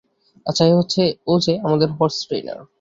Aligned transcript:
আচ্ছা, 0.45 0.63
এ 0.65 0.73
হচ্ছে 0.73 1.01
ওজে- 1.27 1.53
আমাদের 1.67 1.89
হর্স 1.97 2.17
ট্রেইনার। 2.27 2.59